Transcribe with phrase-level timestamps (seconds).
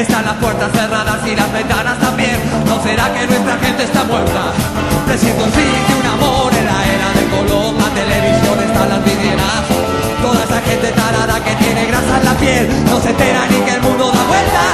[0.00, 2.40] Están las puertas cerradas y las ventanas también.
[2.64, 4.52] ¿No será que nuestra gente está muerta?
[5.04, 7.74] Presiento sí que un amor en la era de color.
[7.74, 9.60] La televisión está las vidrieras.
[10.22, 13.74] Toda esa gente tarada que tiene grasa en la piel no se entera ni que
[13.74, 14.64] el mundo da vuelta.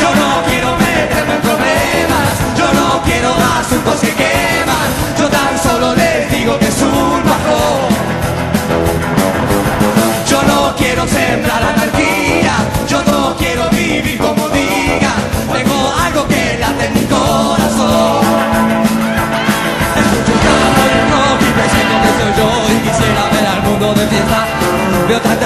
[0.00, 2.30] Yo no quiero meterme en problemas.
[2.58, 3.30] Yo no quiero
[3.60, 4.88] asuntos que queman.
[5.20, 7.90] Yo tan solo les digo que es un bajón.
[10.28, 12.54] Yo no quiero sembrar anarquía,
[12.88, 13.09] yo no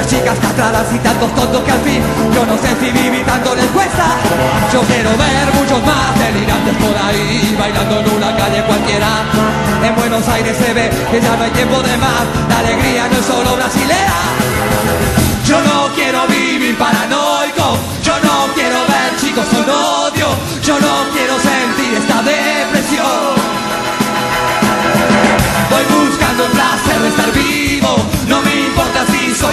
[0.07, 2.03] chicas castradas y tantos tontos que al fin
[2.35, 4.07] yo no sé si vivir tanto les cuesta.
[4.73, 9.09] Yo quiero ver muchos más delirantes por ahí bailando en una calle cualquiera.
[9.83, 13.19] En Buenos Aires se ve que ya no hay tiempo de más, la alegría no
[13.19, 14.19] es solo brasilera.
[15.47, 20.29] Yo no quiero vivir paranoico, yo no quiero ver chicos con odio,
[20.63, 23.35] yo no quiero sentir esta depresión.
[25.71, 27.97] Voy buscando el placer de estar vivo,
[28.29, 28.54] no me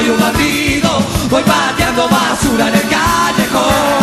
[0.01, 0.89] soy un bandido,
[1.29, 4.01] voy pateando basura en el callejón.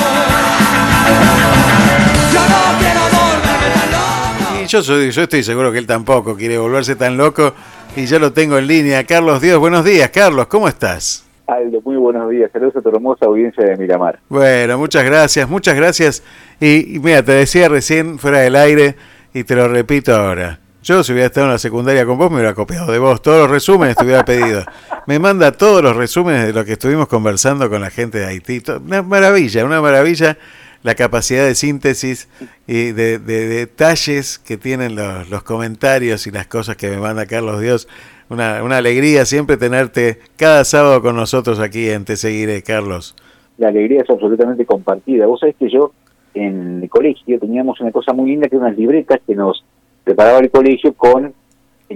[2.32, 4.62] Yo no quiero volverme tan loco.
[4.62, 7.52] Y yo, soy, yo estoy seguro que él tampoco quiere volverse tan loco
[7.96, 9.04] y ya lo tengo en línea.
[9.04, 10.10] Carlos Dios, buenos días.
[10.10, 11.24] Carlos, ¿cómo estás?
[11.46, 12.50] Aldo, muy buenos días.
[12.52, 14.20] Saludos a tu hermosa audiencia de Miramar.
[14.28, 16.22] Bueno, muchas gracias, muchas gracias.
[16.60, 18.96] Y, y mira, te decía recién fuera del aire
[19.34, 20.60] y te lo repito ahora.
[20.88, 23.20] Yo si hubiera estado en la secundaria con vos me hubiera copiado de vos.
[23.20, 24.62] Todos los resúmenes te hubiera pedido.
[25.06, 28.62] Me manda todos los resúmenes de lo que estuvimos conversando con la gente de Haití.
[28.86, 30.38] Una maravilla, una maravilla
[30.82, 32.30] la capacidad de síntesis
[32.66, 37.26] y de, de detalles que tienen los, los comentarios y las cosas que me manda
[37.26, 37.86] Carlos Dios.
[38.30, 43.14] Una, una alegría siempre tenerte cada sábado con nosotros aquí en Te Seguiré, Carlos.
[43.58, 45.26] La alegría es absolutamente compartida.
[45.26, 45.92] Vos sabés que yo
[46.32, 49.62] en el colegio teníamos una cosa muy linda que eran unas libretas que nos
[50.08, 51.34] preparaba el colegio con,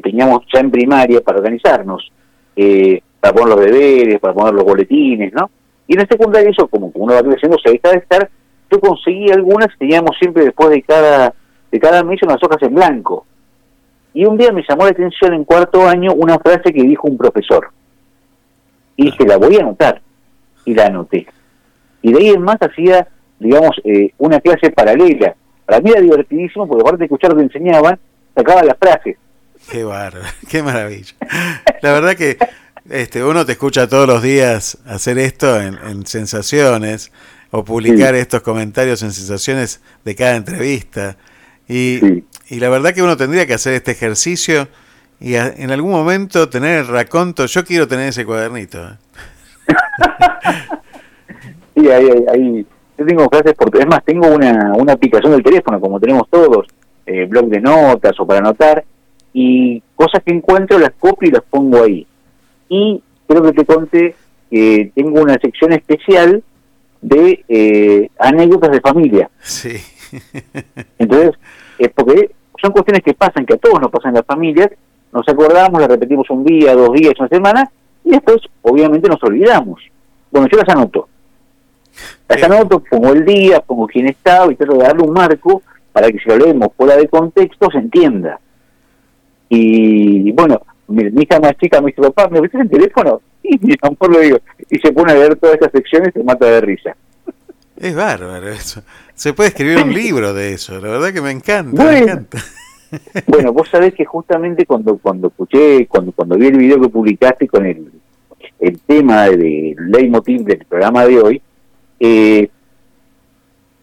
[0.02, 2.12] teníamos ya en primaria para organizarnos,
[2.54, 5.50] eh, para poner los deberes, para poner los boletines, ¿no?
[5.86, 8.28] Y en el secundario eso, como uno va creciendo, se deja de estar,
[8.70, 11.32] yo conseguí algunas, teníamos siempre después de cada,
[11.70, 13.24] de cada mes unas hojas en blanco.
[14.12, 17.16] Y un día me llamó la atención en cuarto año una frase que dijo un
[17.16, 17.70] profesor.
[18.96, 20.02] Y dije, la voy a anotar.
[20.66, 21.26] Y la anoté.
[22.02, 23.08] Y de ahí en más hacía,
[23.38, 25.34] digamos, eh, una clase paralela.
[25.66, 27.98] Para mí era divertidísimo porque aparte de escuchar lo que enseñaban,
[28.34, 29.16] sacaba las frases.
[29.70, 31.14] Qué bárbaro, qué maravilla.
[31.82, 32.36] La verdad que
[32.90, 37.12] este, uno te escucha todos los días hacer esto en, en sensaciones
[37.52, 38.20] o publicar Sí.
[38.20, 41.16] estos comentarios en sensaciones de cada entrevista.
[41.68, 42.24] Y, Sí.
[42.48, 44.68] y la verdad que uno tendría que hacer este ejercicio
[45.20, 47.46] y a- en algún momento tener el raconto.
[47.46, 48.78] Yo quiero tener ese cuadernito.
[48.84, 48.96] ¿eh?
[51.74, 52.66] Sí, ahí, ahí, ahí.
[52.98, 53.76] Yo tengo frases por...
[53.76, 56.66] Es más, tengo una, una aplicación del teléfono, como tenemos todos,
[57.06, 58.84] eh, blog de notas o para anotar,
[59.32, 62.06] y cosas que encuentro las copio y las pongo ahí.
[62.68, 64.14] Y creo que te conté
[64.50, 66.42] que tengo una sección especial
[67.00, 69.30] de eh, anécdotas de familia.
[69.40, 69.76] Sí.
[70.98, 71.32] Entonces,
[71.78, 74.68] es porque son cuestiones que pasan, que a todos nos pasan en las familias,
[75.12, 77.70] nos acordamos, las repetimos un día, dos días, una semana,
[78.04, 79.80] y después, obviamente, nos olvidamos.
[80.30, 81.08] Bueno, yo las anoto.
[82.34, 85.62] Las anoto, pongo el día, pongo quién estaba y trato de darle un marco
[85.92, 88.38] para que si lo leemos fuera de contexto se entienda.
[89.48, 93.20] Y bueno, mi, mi hija más chica me dice, papá, ¿me prestas el teléfono?
[93.44, 94.38] Y mi amor lo digo.
[94.70, 96.96] Y se pone a ver todas estas secciones y se mata de risa.
[97.76, 98.82] Es bárbaro eso.
[99.14, 100.74] Se puede escribir un libro de eso.
[100.74, 101.76] La verdad que me encanta.
[101.82, 101.98] Me Bueno.
[102.12, 102.38] encanta.
[103.26, 107.48] Bueno, vos sabés que justamente cuando cuando escuché, cuando cuando vi el video que publicaste
[107.48, 107.90] con el,
[108.60, 111.42] el tema del leitmotiv del programa de hoy,
[112.04, 112.50] eh,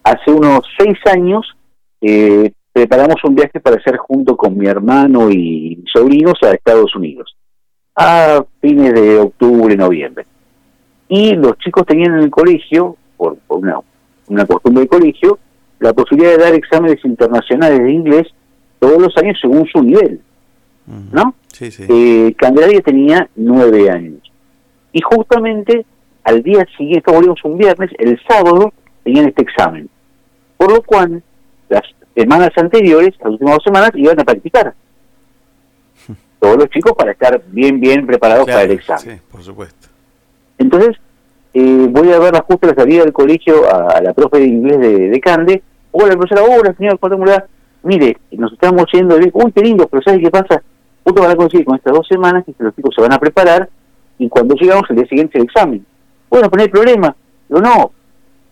[0.04, 1.56] hace unos seis años
[2.01, 6.94] eh, preparamos un viaje para hacer junto con mi hermano y mis sobrinos a Estados
[6.98, 7.33] Unidos,
[7.95, 10.25] a fines de octubre, noviembre.
[11.07, 13.80] Y los chicos tenían en el colegio, por, por una,
[14.27, 15.39] una costumbre del colegio,
[15.80, 18.27] la posibilidad de dar exámenes internacionales de inglés
[18.80, 20.19] todos los años según su nivel.
[21.13, 21.36] ¿no?
[21.54, 21.86] Sí, sí.
[21.88, 24.30] Eh, Candelaria tenía nueve años.
[24.92, 25.86] Y justamente
[26.24, 28.71] al día siguiente, volvimos un viernes, el sábado
[29.04, 29.89] tenían este examen.
[30.57, 31.24] Por lo cual,
[31.69, 31.83] las
[32.16, 34.74] semanas anteriores, las últimas dos semanas, iban a practicar.
[36.39, 39.18] Todos los chicos para estar bien, bien preparados para el examen.
[39.18, 39.88] sí, por supuesto.
[40.57, 40.98] Entonces,
[41.54, 44.45] eh, voy a verla justo a la salida del colegio a, a la profe de
[44.48, 45.62] inglés de, de Cande.
[45.92, 47.45] Hola, profesora, hola, señor, ¿cuánto me da?
[47.83, 50.62] Mire, nos estamos yendo, de- uy, qué lindo, pero ¿sabes qué pasa?
[51.04, 53.69] Justo van a conseguir con estas dos semanas que los chicos se van a preparar
[54.18, 55.86] y cuando llegamos el día siguiente el examen.
[56.30, 57.16] Bueno, pues no hay problema.
[57.48, 57.92] Pero no,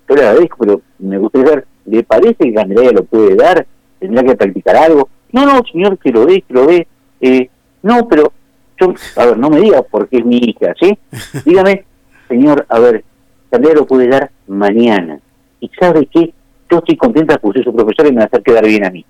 [0.09, 3.65] yo le agradezco, pero me gustaría saber, ¿le parece que Candelaria lo puede dar?
[3.99, 5.09] ¿Tendrá que practicar algo?
[5.31, 6.87] No, no, señor, que lo dé, que lo dé.
[7.21, 7.49] Eh,
[7.83, 8.31] no, pero
[8.79, 10.97] yo, a ver, no me diga porque es mi hija, ¿sí?
[11.45, 11.85] Dígame,
[12.27, 13.03] señor, a ver,
[13.49, 15.19] Candelaria lo puede dar mañana.
[15.59, 16.33] ¿Y sabe qué?
[16.69, 18.89] Yo estoy contenta porque soy su profesor y me va a hacer quedar bien a
[18.89, 19.05] mí.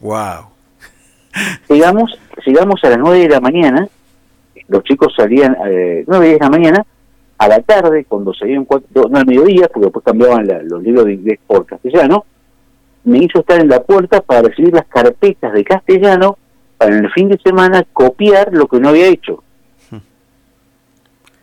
[0.00, 0.48] Wow.
[1.68, 3.88] Llegamos, llegamos a las 9 de la mañana,
[4.68, 6.86] los chicos salían eh, 9 de la mañana,
[7.38, 11.06] a la tarde, cuando salían cuatro, no al mediodía, porque después cambiaban la, los libros
[11.06, 12.24] de inglés por castellano,
[13.04, 16.38] me hizo estar en la puerta para recibir las carpetas de castellano
[16.78, 19.42] para en el fin de semana copiar lo que no había hecho.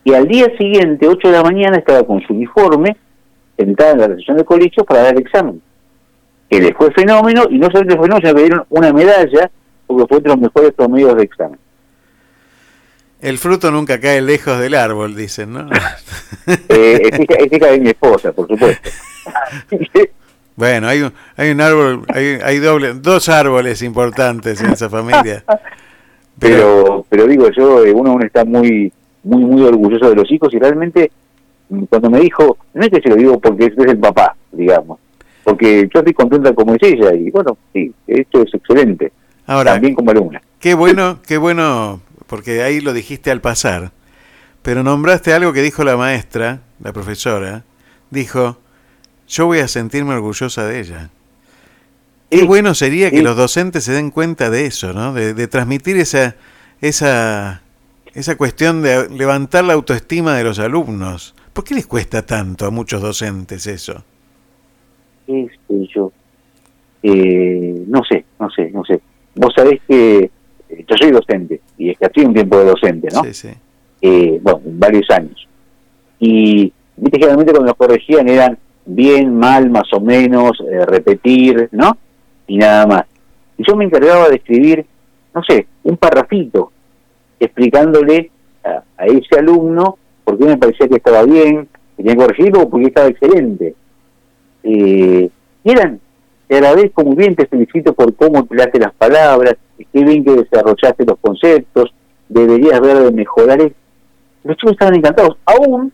[0.03, 2.97] Y al día siguiente, 8 de la mañana, estaba con su uniforme,
[3.55, 5.61] sentada en la recepción del colegio para dar el examen.
[6.49, 9.51] Que le fue fenómeno, y no le fue fenómeno, sino que dieron una medalla,
[9.85, 11.59] porque fue de los mejores promedios de examen.
[13.21, 15.69] El fruto nunca cae lejos del árbol, dicen, ¿no?
[16.69, 18.89] eh, es hija de mi esposa, por supuesto.
[20.55, 25.43] bueno, hay un, hay un árbol, hay, hay doble, dos árboles importantes en esa familia.
[26.39, 28.91] Pero, pero digo, yo, eh, uno, uno está muy,
[29.23, 31.11] muy, muy orgulloso de los hijos y realmente
[31.69, 34.99] mm, cuando me dijo, no es que se lo digo porque es el papá, digamos,
[35.43, 39.11] porque yo estoy contenta como es ella y bueno, sí, esto es excelente.
[39.45, 40.41] Ahora, también como alumna.
[40.59, 42.01] Qué bueno, qué bueno
[42.31, 43.91] porque ahí lo dijiste al pasar,
[44.61, 47.65] pero nombraste algo que dijo la maestra, la profesora,
[48.09, 48.57] dijo,
[49.27, 51.09] yo voy a sentirme orgullosa de ella.
[52.29, 55.11] Qué bueno sería que los docentes se den cuenta de eso, ¿no?
[55.11, 56.37] De, transmitir esa,
[56.79, 57.63] esa,
[58.13, 61.35] esa cuestión de levantar la autoestima de los alumnos.
[61.51, 64.05] ¿Por qué les cuesta tanto a muchos docentes eso?
[65.27, 66.13] Yo,
[67.03, 69.01] eh, no sé, no sé, no sé.
[69.35, 70.31] Vos sabés que
[70.77, 73.23] yo soy docente y ejercí un tiempo de docente, ¿no?
[73.23, 73.49] Sí, sí.
[74.01, 75.47] Eh, bueno, varios años.
[76.19, 81.97] Y viste generalmente cuando nos corregían eran bien, mal, más o menos, eh, repetir, ¿no?
[82.47, 83.05] Y nada más.
[83.57, 84.85] Y yo me encargaba de escribir,
[85.33, 86.71] no sé, un parrafito
[87.39, 88.31] explicándole
[88.63, 91.67] a, ese alumno por qué me parecía que estaba bien,
[91.97, 93.75] que tenía que corregirlo o porque estaba excelente.
[94.63, 95.29] y
[95.63, 95.99] eran,
[96.51, 101.05] te agradezco muy bien, te felicito por cómo empleaste las palabras, qué bien que desarrollaste
[101.05, 101.93] los conceptos,
[102.27, 103.71] deberías ver de mejorar.
[104.43, 105.93] Los chicos estaban encantados, aún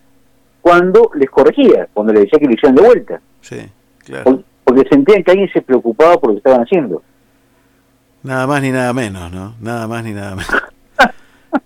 [0.60, 3.22] cuando les corregía, cuando les decía que lo hicieran de vuelta.
[3.42, 3.70] Sí,
[4.00, 4.44] claro.
[4.64, 7.04] Porque sentían que alguien se preocupaba por lo que estaban haciendo.
[8.24, 9.54] Nada más ni nada menos, ¿no?
[9.62, 10.64] Nada más ni nada menos.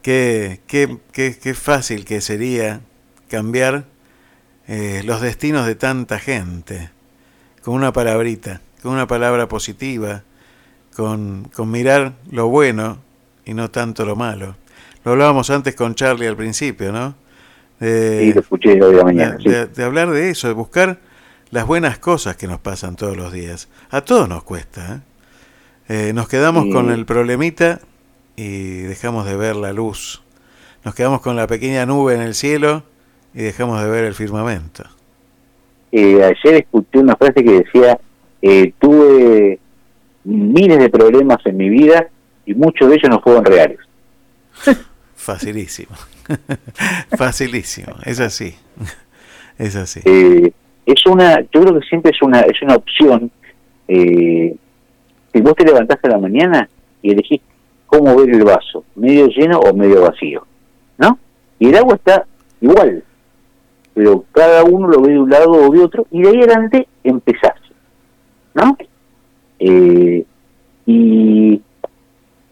[0.00, 2.80] qué, qué, qué, qué, fácil que sería
[3.28, 3.84] cambiar
[4.68, 6.88] eh, los destinos de tanta gente
[7.62, 10.22] con una palabrita, con una palabra positiva,
[10.94, 12.98] con, con mirar lo bueno
[13.44, 14.56] y no tanto lo malo.
[15.04, 17.14] Lo hablábamos antes con Charlie al principio, ¿no?
[17.80, 19.36] De, sí, lo escuché hoy de mañana.
[19.36, 21.00] De, hablar de eso, de buscar
[21.50, 23.68] las buenas cosas que nos pasan todos los días.
[23.90, 25.02] A todos nos cuesta.
[25.88, 26.08] ¿eh?
[26.08, 27.80] Eh, nos quedamos con el problemita
[28.36, 30.22] y dejamos de ver la luz.
[30.84, 32.84] Nos quedamos con la pequeña nube en el cielo
[33.34, 34.84] y dejamos de ver el firmamento.
[35.92, 37.98] Eh, ayer escuché una frase que decía,
[38.78, 39.60] tuve
[40.24, 42.08] miles de problemas en mi vida
[42.46, 43.78] y muchos de ellos no fueron reales.
[45.14, 45.94] Facilísimo.
[47.16, 47.94] Facilísimo.
[48.04, 48.54] Es así.
[49.58, 50.00] Es así.
[50.04, 50.50] Eh,
[50.86, 53.30] es una, yo creo que siempre es una, es una opción.
[53.86, 54.56] Eh,
[55.32, 56.68] si vos te levantás a la mañana
[57.02, 57.42] y elegís
[57.86, 60.46] cómo ver el vaso, medio lleno o medio vacío,
[60.96, 61.18] ¿no?
[61.58, 62.26] Y el agua está
[62.60, 63.04] igual,
[63.94, 66.88] pero cada uno lo ve de un lado o de otro, y de ahí adelante
[67.04, 67.58] empezás,
[68.54, 68.76] ¿no?
[69.58, 70.24] Eh,
[70.86, 71.62] y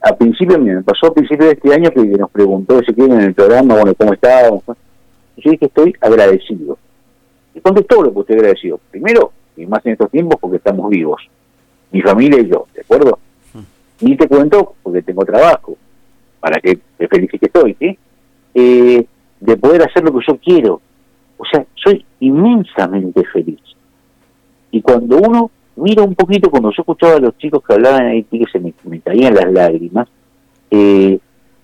[0.03, 3.27] a principio, me pasó a principio de este año que, nos preguntó si quieren en
[3.27, 4.63] el programa, bueno, ¿cómo estábamos?
[5.37, 6.79] Yo dije, estoy agradecido.
[7.55, 8.81] Y contestó lo que estoy agradecido.
[8.91, 11.21] Primero, y más en estos tiempos, porque estamos vivos.
[11.91, 13.19] Mi familia y yo, ¿de acuerdo?
[13.53, 14.07] Mm.
[14.07, 15.77] Y te cuento, porque tengo trabajo,
[16.39, 17.99] para que te feliz que estoy, ¿sí?
[18.55, 19.05] Eh,
[19.41, 20.81] de poder hacer lo que yo quiero.
[21.41, 23.61] O sea, soy inmensamente feliz.
[24.71, 28.25] Y cuando uno mira un poquito, cuando yo escuchaba a los chicos que hablaban ahí,
[28.25, 30.07] que se me, caían las lágrimas,
[30.71, 31.19] eh,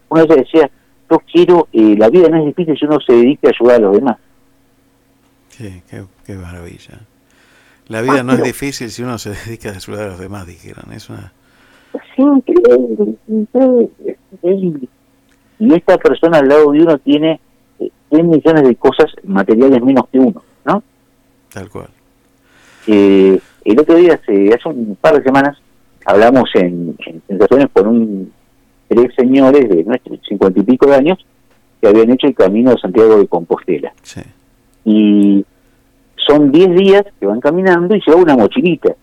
[0.09, 0.71] una vez decía,
[1.11, 3.85] yo quiero, eh, la vida no es difícil si uno se dedica a ayudar a
[3.85, 4.16] los demás.
[5.50, 5.83] Sí,
[6.25, 7.00] qué, maravilla.
[7.88, 10.90] La vida no es difícil si uno se dedica a ayudar a los demás, dijeron.
[10.90, 11.35] Es una...
[12.16, 14.88] increíble, increíble,
[15.59, 17.40] Y esta persona al lado de uno tiene
[18.10, 20.82] eh, 10 millones de cosas materiales menos que uno, ¿no?
[21.52, 21.88] Tal cual.
[22.86, 25.58] Eh, el otro día, hace, hace un par de semanas,
[26.04, 26.96] hablamos en,
[27.28, 28.32] en con un
[28.88, 31.18] tres señores de nuestros cincuenta y pico de años
[31.80, 33.92] que habían hecho el camino de Santiago de Compostela.
[34.84, 35.44] Y
[36.16, 38.94] son 10 días que van caminando y se va una mochilita,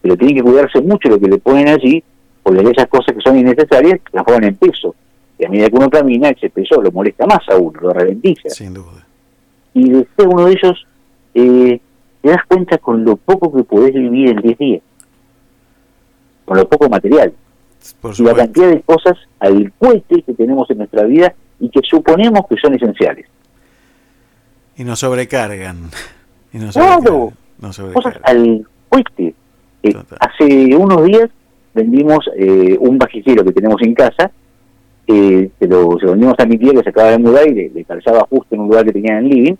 [0.00, 2.02] pero tienen que cuidarse mucho lo que le ponen allí,
[2.42, 4.94] porque esas cosas que son innecesarias las ponen en peso.
[5.42, 8.48] Y a medida que uno camina, ese peso lo molesta más a uno, lo ralentiza.
[8.48, 9.04] Sin duda.
[9.74, 10.86] Y después uno de ellos,
[11.34, 11.80] eh,
[12.20, 14.82] te das cuenta con lo poco que podés vivir en 10 días,
[16.44, 17.32] con lo poco material
[18.16, 22.42] y la cantidad de cosas al cohete que tenemos en nuestra vida y que suponemos
[22.48, 23.26] que son esenciales.
[24.76, 25.90] Y nos sobrecargan.
[26.52, 27.32] Y nos Claro.
[27.60, 27.92] sobrecargan.
[27.94, 29.34] Cosas al cohete.
[29.82, 31.28] Eh, hace unos días
[31.74, 34.30] vendimos eh, un vajillero que tenemos en casa,
[35.06, 37.54] eh, se, lo, se lo vendimos a mi tía que se acaba de mudar y
[37.54, 39.54] le, le calzaba justo en un lugar que tenía en living.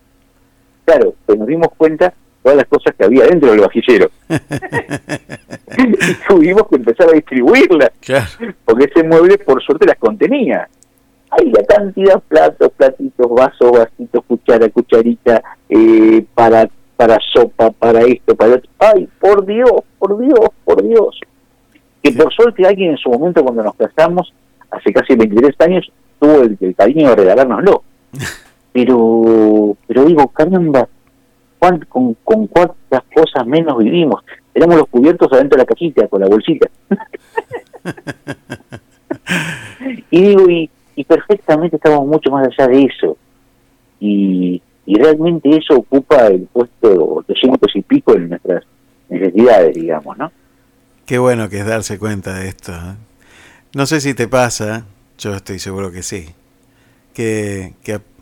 [0.84, 4.10] Claro, pues nos dimos cuenta todas las cosas que había dentro del vajillero.
[5.78, 7.90] y tuvimos que empezar a distribuirlas.
[8.00, 8.26] Claro.
[8.64, 10.68] porque ese mueble por suerte las contenía.
[11.30, 16.68] Hay la cantidad, platos, platitos, vasos, vasitos, cuchara, cucharita, eh, para
[17.02, 18.70] para sopa, para esto, para otro.
[18.78, 21.18] Ay, por Dios, por Dios, por Dios.
[22.00, 24.32] Que por suerte alguien en su momento cuando nos casamos,
[24.72, 27.82] hace casi 23 años, tuvo el, el cariño de regalárnoslo.
[28.74, 30.88] Pero, pero digo, caramba,
[31.58, 34.24] ¿cuán- con, con cuántas cosas menos vivimos.
[34.54, 36.70] Tenemos los cubiertos adentro de la cajita, con la bolsita.
[40.10, 43.16] y digo, y, y perfectamente estamos mucho más allá de eso.
[44.00, 48.64] Y, y realmente eso ocupa el puesto 800 y pico en nuestras
[49.08, 50.32] necesidades, digamos, ¿no?
[51.06, 52.72] Qué bueno que es darse cuenta de esto.
[52.72, 52.94] ¿eh?
[53.74, 54.84] No sé si te pasa,
[55.18, 56.26] yo estoy seguro que sí,
[57.14, 57.72] que,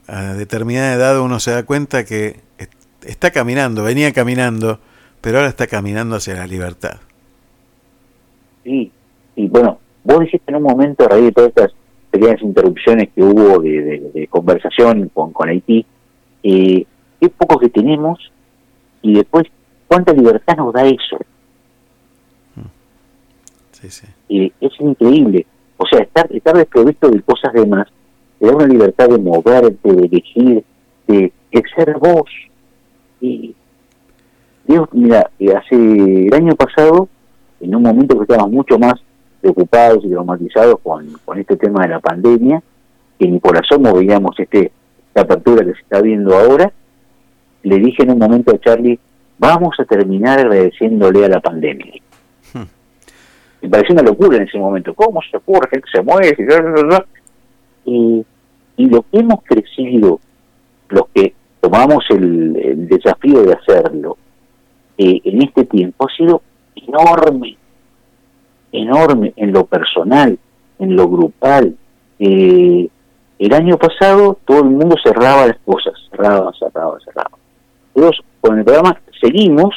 [0.07, 2.73] a, determinada edad uno se da cuenta que est-
[3.05, 4.79] está caminando, venía caminando,
[5.21, 6.99] pero ahora está caminando hacia la libertad.
[8.65, 8.91] Sí,
[9.37, 11.73] y bueno, vos dijiste en un momento, a raíz de todas estas
[12.11, 15.85] pequeñas interrupciones que hubo de, de- de conversación con, con Haití,
[16.43, 16.85] eh,
[17.21, 18.19] qué poco que tenemos
[19.03, 19.45] y después
[19.89, 21.19] cuánta libertad nos da eso.
[23.81, 24.07] Sí, sí.
[24.29, 25.47] Eh, es increíble.
[25.77, 27.89] O sea, estar, estar desprovisto de cosas de más,
[28.39, 30.65] te da una libertad de moverte, de elegir,
[31.07, 31.33] de,
[31.75, 32.31] ser vos.
[33.21, 33.55] Y
[34.67, 37.09] Dios, mira, eh, hace el año pasado,
[37.61, 38.95] en un momento que estábamos mucho más
[39.41, 42.63] preocupados y traumatizados con, con este tema de la pandemia,
[43.19, 44.73] que ni por asomo veíamos este,
[45.09, 46.73] esta apertura que se está viendo ahora,
[47.63, 48.99] le dije en un momento a Charlie,
[49.39, 51.95] vamos a terminar agradeciéndole a la pandemia.
[53.63, 54.95] Me pareció una locura en ese momento.
[54.95, 56.37] ¿Cómo se ocurre que se muere?
[57.85, 58.25] Y,
[58.77, 60.21] lo que hemos crecido,
[60.89, 64.17] los que tomamos el, el desafío de hacerlo
[64.97, 66.43] eh, en este tiempo, ha sido
[66.75, 67.57] enorme,
[68.73, 70.39] enorme en lo personal,
[70.79, 71.77] en lo grupal.
[72.19, 72.89] Eh,
[73.39, 77.39] el año pasado todo el mundo cerraba las cosas, cerraba, cerraba, cerraba.
[77.95, 79.75] Nosotros con el programa seguimos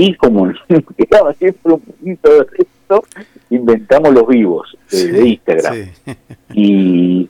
[0.00, 3.02] y como nos quedaba siempre un poquito de esto,
[3.50, 5.74] inventamos los vivos de, de Instagram.
[5.74, 6.12] Sí.
[6.54, 7.28] Y,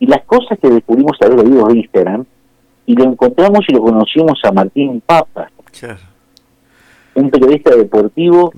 [0.00, 2.24] y las cosas que descubrimos a los vivos de Instagram,
[2.86, 6.00] y lo encontramos y lo conocimos a Martín Papa, Claro.
[7.14, 8.50] un periodista deportivo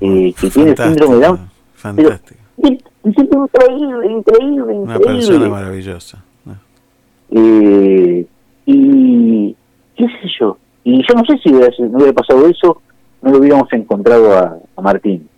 [0.00, 2.40] Eh, que tiene síndrome de Down, Fantástico.
[3.04, 6.22] increíble, increíble, Una persona maravillosa.
[6.44, 6.54] ¿no?
[7.30, 8.26] Eh,
[8.66, 9.56] y
[9.96, 12.80] qué sé yo, y yo no sé si hubiera, si no hubiera pasado eso,
[13.22, 15.28] no lo hubiéramos encontrado a, a Martín.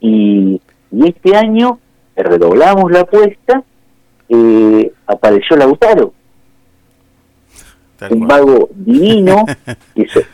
[0.00, 0.60] Y,
[0.92, 1.78] y este año
[2.16, 3.62] redoblamos la apuesta,
[4.28, 6.12] eh, apareció Lautaro,
[7.98, 8.28] Tal un cual.
[8.44, 9.44] vago divino
[9.94, 10.26] que, se-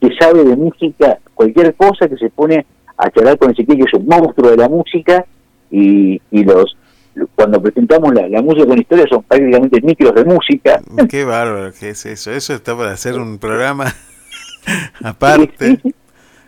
[0.00, 3.94] que sabe de música, cualquier cosa que se pone a charlar con Ezequiel, que es
[3.94, 5.24] un monstruo de la música,
[5.70, 6.76] y, y los
[7.36, 10.80] cuando presentamos la, la música con historia son prácticamente micros de música.
[11.08, 12.32] Qué bárbaro que es eso.
[12.32, 13.86] Eso está para hacer un programa
[15.04, 15.80] aparte.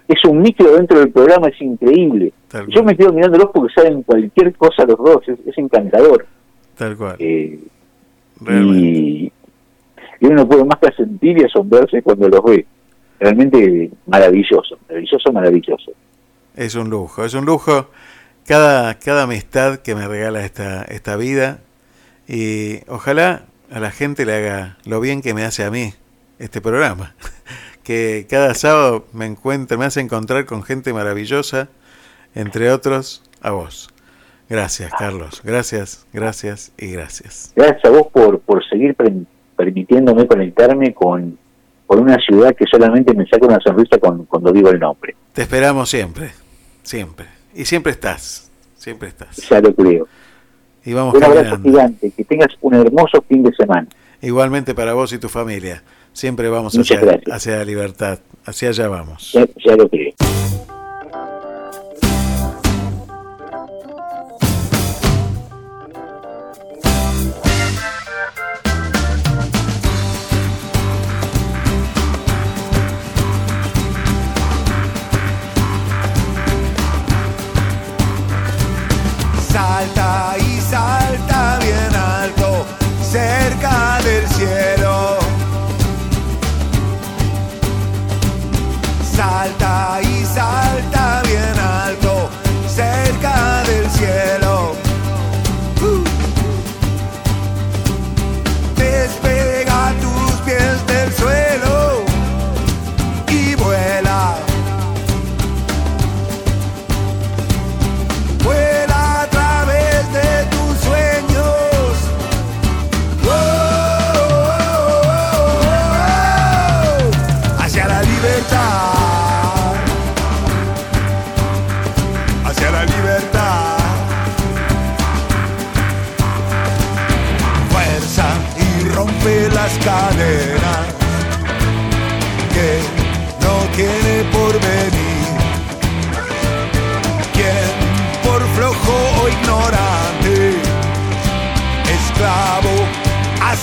[0.08, 2.32] Es un micro dentro del programa, es increíble.
[2.48, 2.84] Tal Yo cual.
[2.86, 6.26] me quedo mirándolos porque saben cualquier cosa los dos, es, es encantador.
[6.76, 7.16] Tal cual.
[7.18, 7.58] Eh,
[8.48, 9.32] y,
[10.20, 12.66] y uno no puede más que sentir y asombrarse cuando los ve.
[13.18, 15.92] Realmente maravilloso, maravilloso, maravilloso.
[16.54, 17.88] Es un lujo, es un lujo
[18.46, 21.60] cada, cada amistad que me regala esta, esta vida
[22.28, 25.92] y ojalá a la gente le haga lo bien que me hace a mí
[26.38, 27.14] este programa.
[27.86, 31.68] Que cada sábado me encuentre, me hace encontrar con gente maravillosa,
[32.34, 33.90] entre otros a vos.
[34.48, 35.40] Gracias, Carlos.
[35.44, 37.52] Gracias, gracias y gracias.
[37.54, 39.12] Gracias a vos por, por seguir per-
[39.56, 41.38] permitiéndome conectarme con,
[41.86, 45.14] con una ciudad que solamente me saca una sonrisa con- cuando digo el nombre.
[45.32, 46.32] Te esperamos siempre,
[46.82, 47.26] siempre.
[47.54, 49.36] Y siempre estás, siempre estás.
[49.48, 50.08] Ya lo creo.
[50.84, 53.86] Y vamos Un abrazo gigante, que tengas un hermoso fin de semana.
[54.22, 55.82] Igualmente para vos y tu familia.
[56.16, 58.18] Siempre vamos hacia, hacia, la libertad.
[58.46, 59.32] Hacia allá vamos.
[59.34, 60.14] Ya, ya lo creo.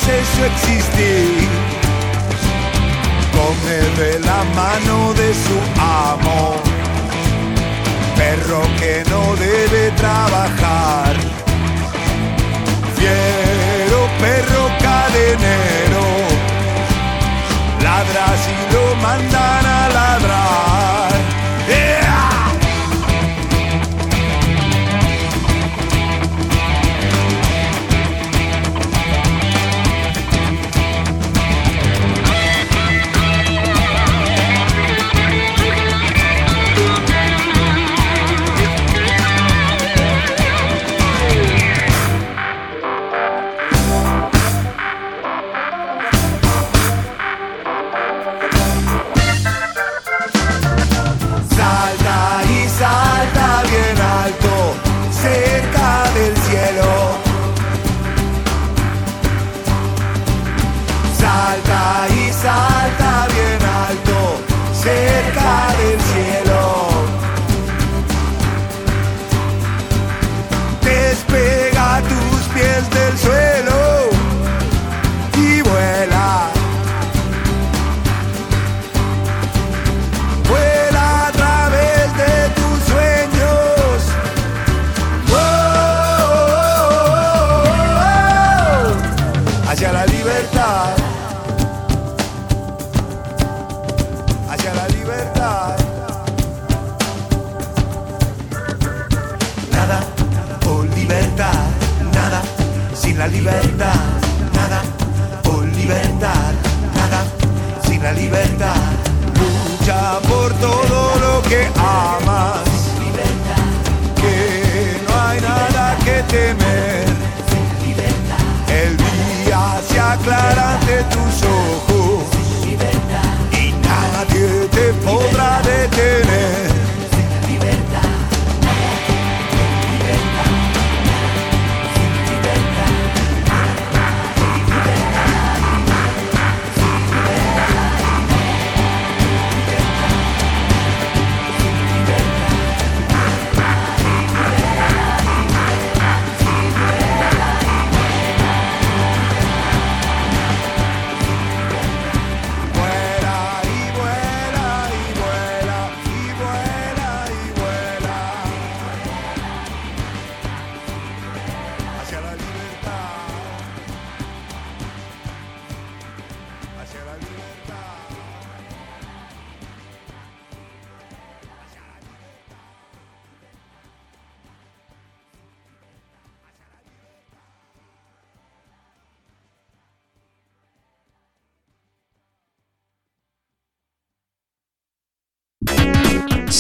[0.03, 1.47] hace su existir.
[3.31, 6.55] Come de la mano de su amo,
[8.15, 10.82] perro que no debe trabajar.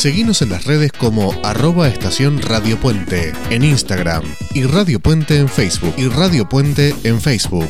[0.03, 4.21] Seguimos en las redes como arroba estación Radio Puente en Instagram
[4.53, 7.69] y Radio Puente en Facebook y Radio Puente en Facebook.